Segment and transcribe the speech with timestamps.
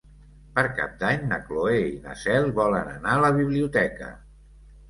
[0.53, 4.09] Per Cap d'Any na Cloè i na Cel volen anar a la biblioteca.